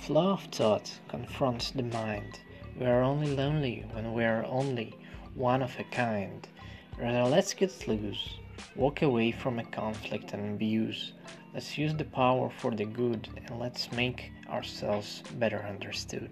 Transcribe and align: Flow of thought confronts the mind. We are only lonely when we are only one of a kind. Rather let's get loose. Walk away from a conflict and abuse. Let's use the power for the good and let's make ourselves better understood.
Flow 0.00 0.30
of 0.30 0.44
thought 0.44 0.98
confronts 1.08 1.72
the 1.72 1.82
mind. 1.82 2.40
We 2.78 2.86
are 2.86 3.02
only 3.02 3.36
lonely 3.36 3.84
when 3.92 4.14
we 4.14 4.24
are 4.24 4.46
only 4.46 4.94
one 5.34 5.60
of 5.60 5.78
a 5.78 5.84
kind. 5.84 6.48
Rather 6.98 7.24
let's 7.24 7.52
get 7.52 7.86
loose. 7.86 8.36
Walk 8.74 9.02
away 9.02 9.30
from 9.30 9.58
a 9.58 9.64
conflict 9.64 10.32
and 10.32 10.54
abuse. 10.54 11.12
Let's 11.52 11.76
use 11.76 11.94
the 11.94 12.06
power 12.06 12.48
for 12.48 12.70
the 12.70 12.86
good 12.86 13.28
and 13.46 13.60
let's 13.60 13.92
make 13.92 14.32
ourselves 14.48 15.22
better 15.38 15.62
understood. 15.62 16.30